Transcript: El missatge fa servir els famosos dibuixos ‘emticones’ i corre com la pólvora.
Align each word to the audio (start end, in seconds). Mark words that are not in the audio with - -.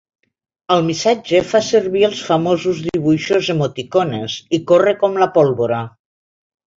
El 0.75 0.79
missatge 0.85 1.41
fa 1.49 1.59
servir 1.67 2.01
els 2.07 2.21
famosos 2.29 2.79
dibuixos 2.85 3.49
‘emticones’ 3.55 4.39
i 4.59 4.61
corre 4.73 4.95
com 5.05 5.21
la 5.25 5.29
pólvora. 5.37 5.83